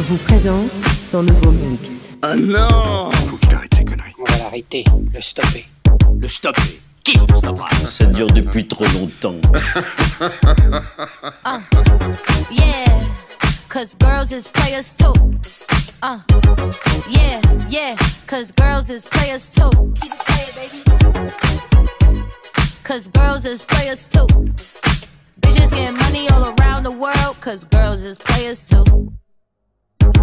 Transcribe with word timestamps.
vous 0.00 0.16
présente 0.16 0.70
son 1.00 1.22
nouveau 1.22 1.52
mix. 1.52 2.08
Ah 2.22 2.34
non 2.34 3.10
Faut 3.28 3.36
qu'il 3.36 3.54
arrête 3.54 3.74
ses 3.74 3.84
conneries. 3.84 4.12
On 4.18 4.24
va 4.24 4.38
l'arrêter, 4.38 4.84
le 5.12 5.20
stopper. 5.20 5.66
Le 6.18 6.28
stopper 6.28 6.80
Qui 7.04 7.18
le 7.18 7.34
stoppera? 7.34 7.68
Ça 7.86 8.06
dure 8.06 8.26
depuis 8.28 8.66
trop 8.66 8.86
longtemps. 8.86 9.36
Uh, 11.44 11.60
yeah, 12.50 12.86
cause 13.68 13.94
girls 13.98 14.32
is 14.32 14.48
players 14.48 14.92
too. 14.96 15.12
Uh, 16.02 16.18
yeah, 17.08 17.40
yeah, 17.68 17.96
cause 18.26 18.52
girls 18.52 18.88
is 18.90 19.06
players 19.06 19.48
too. 19.50 19.70
Keep 20.00 20.12
it 20.12 20.18
playing, 20.26 20.54
baby. 20.56 21.30
Cause 22.82 23.08
girls 23.08 23.44
is 23.44 23.62
players 23.62 24.06
too. 24.06 24.26
Bitches 25.40 25.70
getting 25.70 25.96
money 25.96 26.28
all 26.30 26.54
around 26.58 26.84
the 26.84 26.90
world, 26.90 27.36
cause 27.40 27.64
girls 27.64 28.02
is 28.02 28.18
players 28.18 28.62
too. 28.66 29.12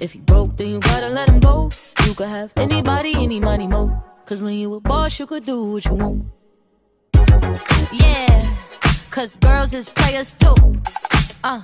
If 0.00 0.14
you 0.14 0.22
broke, 0.22 0.56
then 0.56 0.70
you 0.70 0.80
gotta 0.80 1.10
let 1.10 1.28
him 1.28 1.40
go. 1.40 1.68
You 2.06 2.14
could 2.14 2.28
have 2.28 2.54
anybody, 2.56 3.12
any 3.14 3.38
money, 3.38 3.66
mo. 3.66 4.02
Cause 4.24 4.40
when 4.40 4.54
you 4.54 4.72
a 4.74 4.80
boss, 4.80 5.18
you 5.20 5.26
could 5.26 5.44
do 5.44 5.72
what 5.72 5.84
you 5.84 5.94
want. 5.94 6.24
Yeah, 7.92 8.56
cause 9.10 9.36
girls 9.36 9.74
is 9.74 9.90
players 9.90 10.34
too. 10.36 10.54
Uh, 11.44 11.62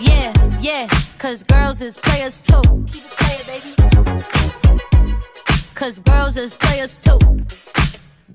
yeah, 0.00 0.32
yeah, 0.60 0.86
cause 1.18 1.42
girls 1.42 1.80
is 1.80 1.96
players 1.96 2.40
too. 2.40 2.62
Keep 2.86 3.02
it 3.02 3.16
playing, 3.18 3.44
baby. 3.50 3.74
Cause 5.74 5.98
girls 5.98 6.36
is 6.36 6.54
players 6.54 6.98
too. 6.98 7.18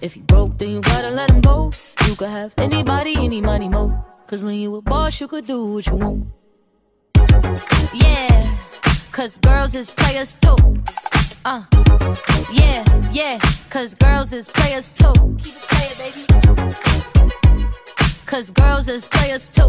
If 0.00 0.16
you 0.16 0.22
broke, 0.22 0.56
then 0.56 0.70
you 0.70 0.80
gotta 0.80 1.10
let 1.10 1.30
him 1.30 1.42
go. 1.42 1.70
You 2.06 2.14
could 2.14 2.30
have 2.30 2.54
anybody, 2.56 3.16
any 3.16 3.42
money, 3.42 3.68
mo. 3.68 4.02
Cause 4.26 4.42
when 4.42 4.54
you 4.54 4.74
a 4.76 4.80
boss, 4.80 5.20
you 5.20 5.28
could 5.28 5.46
do 5.46 5.74
what 5.74 5.86
you 5.86 5.96
want. 5.96 6.26
Yeah, 7.92 8.56
cause 9.12 9.36
girls 9.36 9.74
is 9.74 9.90
players 9.90 10.38
too. 10.40 10.56
Uh, 11.44 11.64
yeah, 12.50 12.82
yeah, 13.12 13.38
cause 13.68 13.94
girls 13.94 14.32
is 14.32 14.48
players 14.48 14.90
too. 14.92 15.12
Keep 15.42 15.56
it 15.56 15.68
playing, 15.68 15.96
baby. 15.98 16.24
Cause 18.24 18.50
girls 18.50 18.88
is 18.88 19.04
players 19.04 19.50
too. 19.50 19.68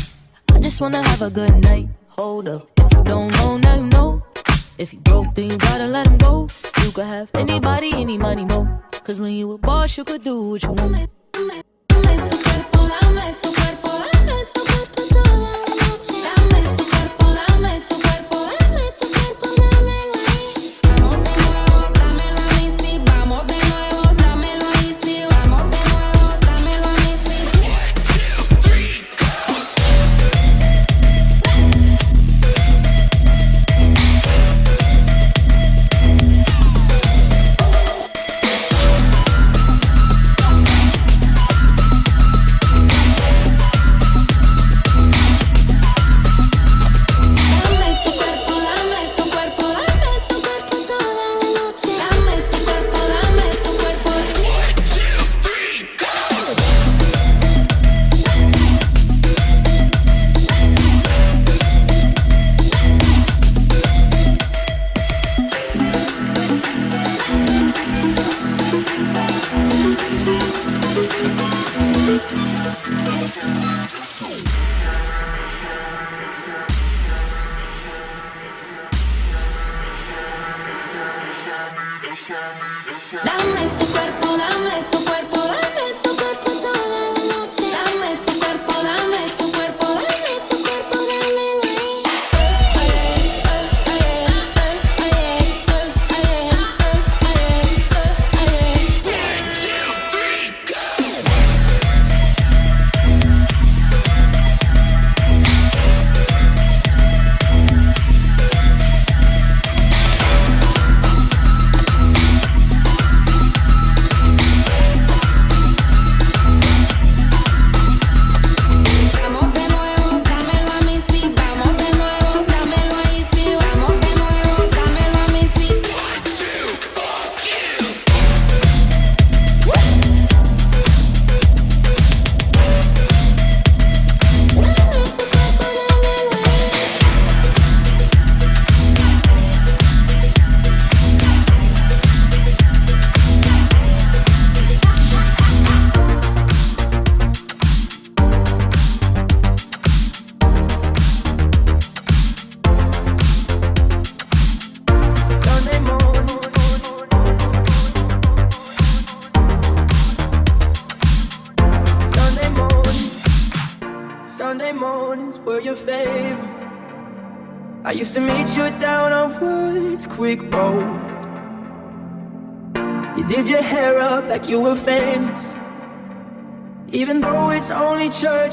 Just 0.61 0.79
wanna 0.79 1.01
have 1.03 1.21
a 1.21 1.29
good 1.29 1.55
night. 1.63 1.89
Hold 2.09 2.47
up, 2.47 2.69
if 2.77 2.93
you 2.93 3.03
don't 3.03 3.31
know, 3.33 3.57
now 3.57 3.75
you 3.75 3.87
know. 3.87 4.23
If 4.77 4.93
you 4.93 4.99
broke, 4.99 5.33
then 5.33 5.49
you 5.49 5.57
gotta 5.57 5.87
let 5.87 6.07
him 6.07 6.17
go. 6.17 6.47
You 6.83 6.91
could 6.91 7.05
have 7.05 7.31
anybody, 7.33 7.91
any 7.93 8.17
money, 8.17 8.45
mo. 8.45 8.67
Cause 9.03 9.19
when 9.19 9.33
you 9.33 9.51
a 9.53 9.57
boss, 9.57 9.97
you 9.97 10.03
could 10.03 10.23
do 10.23 10.49
what 10.49 10.63
you 10.63 10.71
want. 10.71 11.09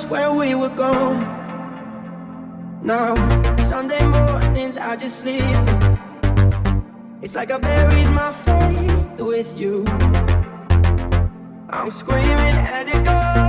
where 0.09 0.33
we 0.33 0.55
were 0.55 0.71
going. 0.71 1.21
Now, 2.83 3.15
Sunday 3.69 4.05
mornings 4.07 4.77
I 4.77 4.97
just 4.97 5.19
sleep. 5.19 5.43
It's 7.21 7.35
like 7.35 7.51
I 7.51 7.59
buried 7.59 8.09
my 8.11 8.33
faith 8.33 9.21
with 9.21 9.57
you. 9.57 9.85
I'm 11.69 11.91
screaming 11.91 12.57
at 12.79 12.89
it 12.89 13.07
all. 13.09 13.48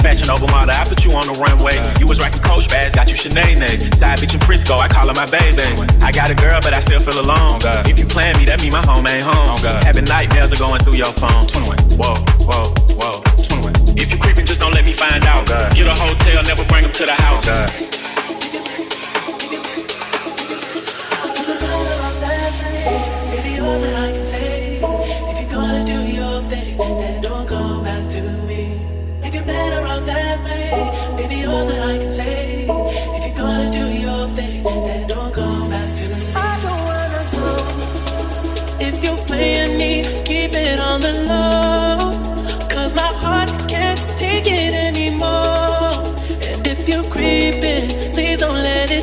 Fashion 0.00 0.30
over 0.30 0.46
model, 0.48 0.74
I 0.74 0.84
put 0.84 1.04
you 1.04 1.12
on 1.12 1.26
the 1.26 1.36
runway. 1.36 1.76
You 2.00 2.06
was 2.06 2.20
rocking 2.20 2.40
Coach 2.40 2.68
bags, 2.68 2.94
got 2.94 3.10
you 3.10 3.16
Céline. 3.16 3.60
Side 3.94 4.18
bitch 4.18 4.34
in 4.34 4.40
Frisco, 4.40 4.76
I 4.78 4.88
call 4.88 5.08
her 5.08 5.14
my 5.14 5.26
baby. 5.26 5.62
I 6.00 6.12
got 6.12 6.30
a 6.30 6.34
girl, 6.34 6.60
but 6.62 6.72
I 6.72 6.80
still 6.80 7.00
feel 7.00 7.20
alone. 7.20 7.60
If 7.84 7.98
you 7.98 8.06
plan 8.06 8.36
me, 8.38 8.44
that 8.46 8.62
mean 8.62 8.72
my 8.72 8.84
home 8.86 9.06
ain't 9.06 9.24
home. 9.24 9.58
Having 9.84 10.04
nightmares 10.04 10.52
are 10.52 10.60
going 10.60 10.80
through 10.80 10.96
your 10.96 11.12
phone. 11.20 11.46
21, 11.46 12.00
whoa, 12.00 12.16
whoa, 12.48 12.64
whoa, 12.96 13.20
21. 13.44 13.98
If 13.98 14.10
you 14.12 14.18
creeping, 14.18 14.46
just 14.46 14.60
don't 14.60 14.72
let 14.72 14.84
me 14.84 14.94
find 14.94 15.24
out. 15.26 15.46
Get 15.74 15.86
a 15.86 15.94
hotel, 15.94 16.42
never 16.44 16.64
bring 16.64 16.82
them 16.82 16.92
to 16.92 17.04
the 17.04 17.14
house. 17.14 17.46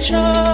show. 0.05 0.44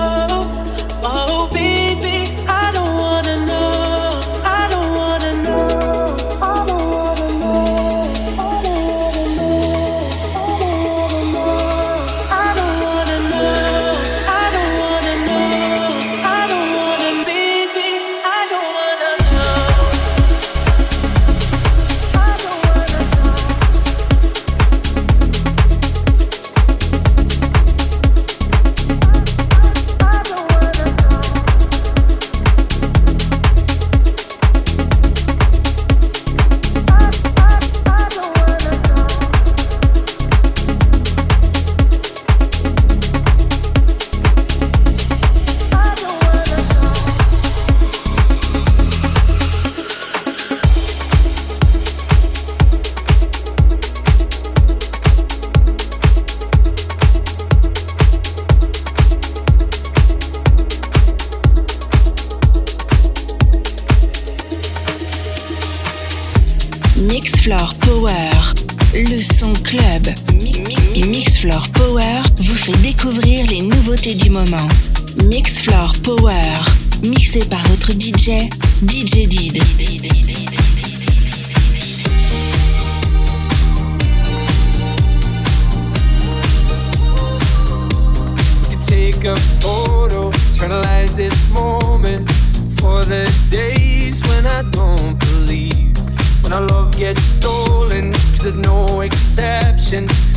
intentions 99.93 100.30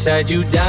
Beside 0.00 0.30
you 0.30 0.44
down 0.44 0.59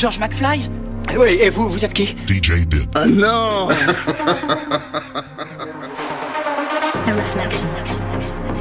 George 0.00 0.18
McFly 0.18 0.70
Oui, 1.18 1.36
et 1.42 1.50
vous, 1.50 1.68
vous 1.68 1.84
êtes 1.84 1.92
qui 1.92 2.16
DJ 2.26 2.64
Bid. 2.66 2.88
Oh 2.96 3.04
non 3.06 3.68
A 3.68 3.76
reflection 7.14 7.68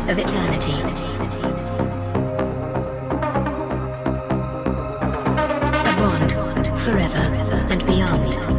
of 0.10 0.20
eternity. 0.20 0.74
A 5.86 5.96
bond 5.98 6.78
forever 6.78 7.34
and 7.72 7.86
beyond. 7.86 8.59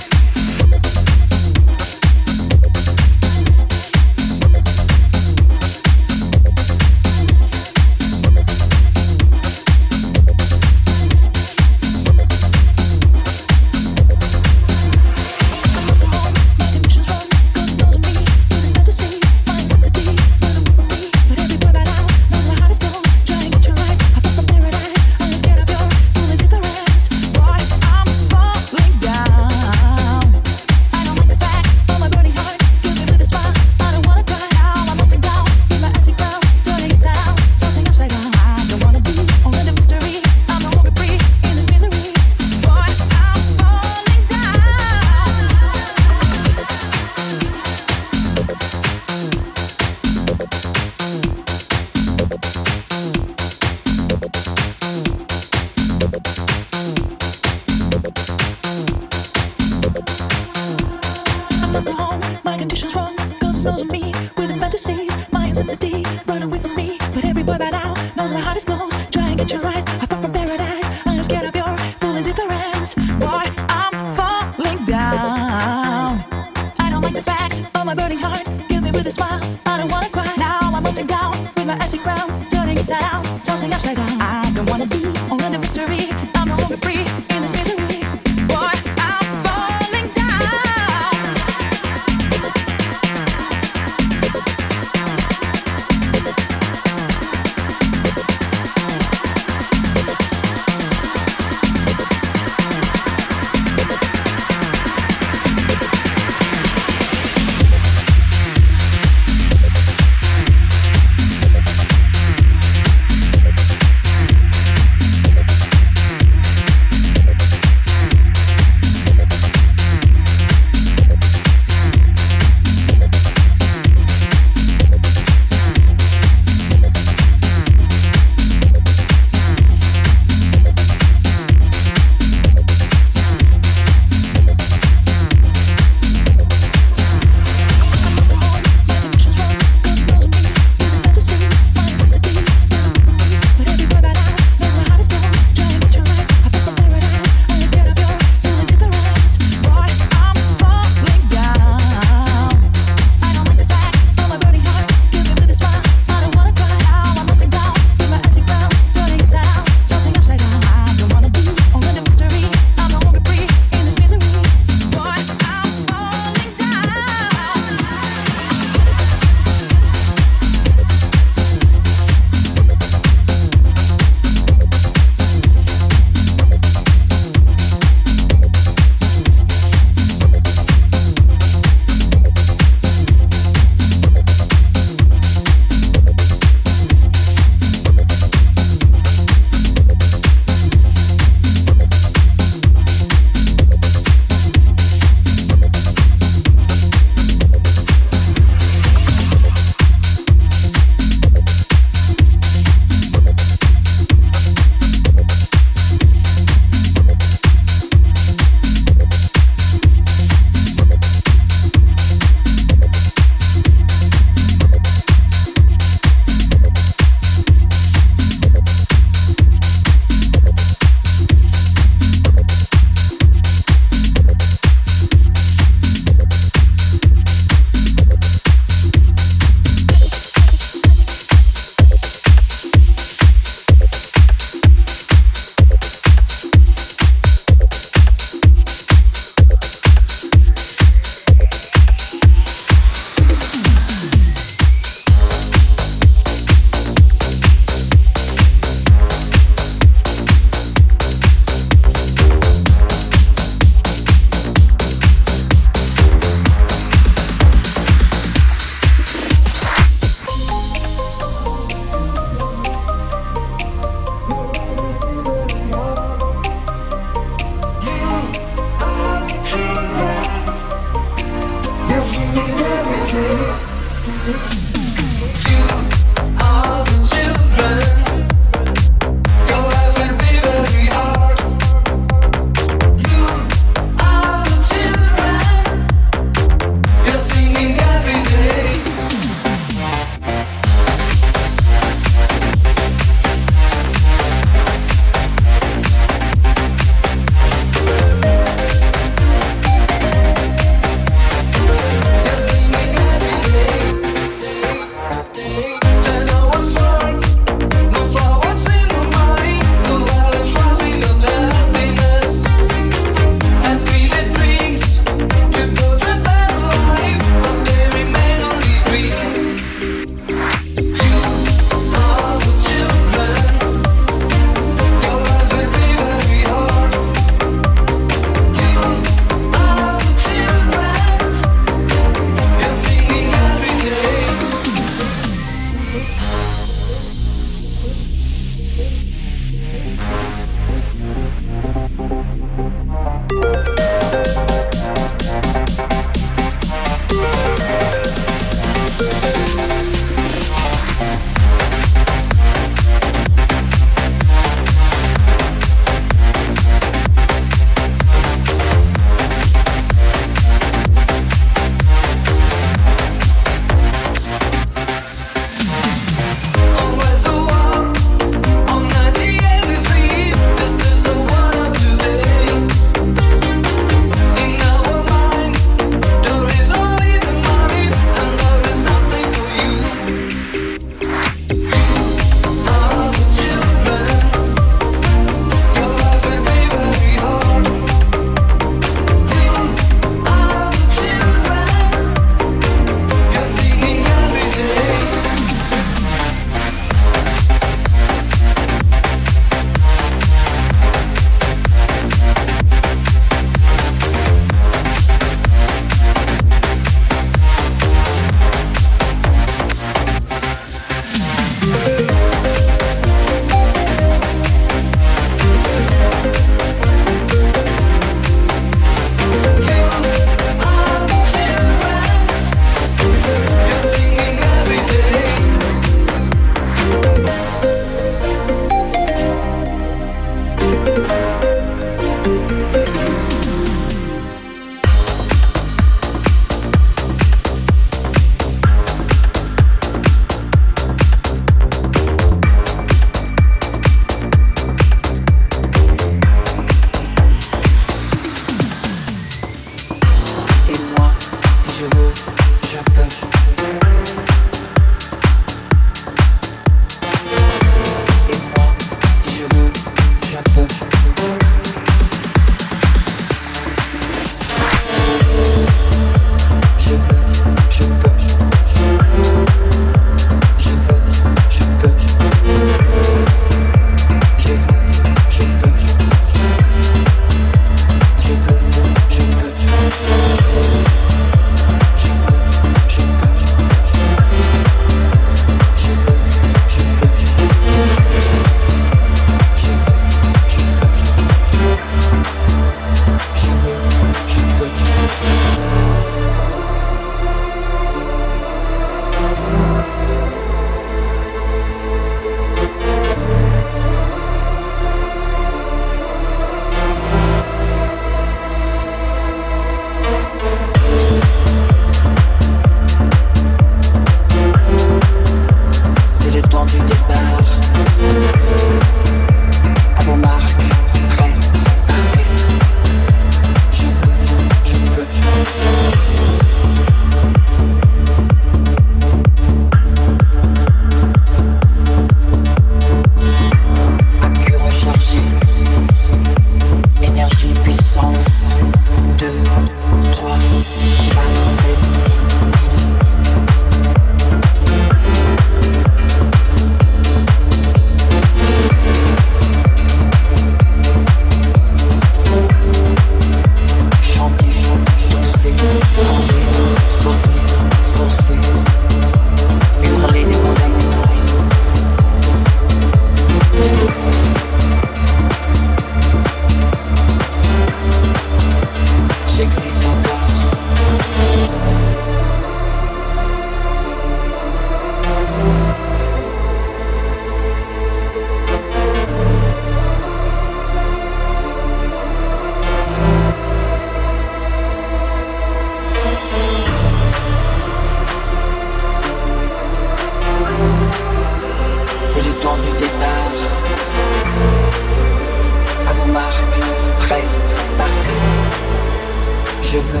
Je 599.72 599.76
veux, 599.78 600.00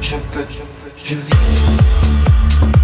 je 0.00 0.14
peux, 0.14 0.46
je 0.96 1.16
vis. 1.16 2.77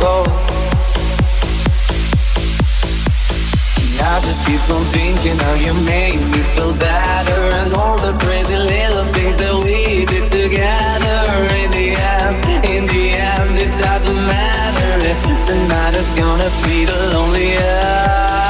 And 0.00 0.08
I 4.00 4.20
just 4.24 4.46
keep 4.46 4.60
on 4.70 4.82
thinking 4.96 5.36
how 5.36 5.54
you 5.54 5.74
made 5.84 6.20
me 6.20 6.40
feel 6.40 6.72
better, 6.72 7.44
and 7.44 7.74
all 7.74 7.98
the 7.98 8.16
crazy 8.24 8.56
little 8.56 9.04
things 9.12 9.36
that 9.36 9.62
we 9.62 10.06
did 10.06 10.26
together. 10.26 11.44
In 11.60 11.70
the 11.70 11.92
end, 12.00 12.36
in 12.64 12.86
the 12.86 13.12
end, 13.12 13.58
it 13.58 13.76
doesn't 13.78 14.26
matter 14.26 15.06
if 15.06 15.20
tonight 15.46 15.94
is 15.94 16.10
gonna 16.12 16.48
be 16.64 16.86
the 16.86 17.10
loneliest. 17.12 18.49